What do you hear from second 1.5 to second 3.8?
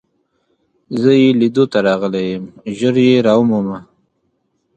ته راغلی یم، ژر يې را ومومه.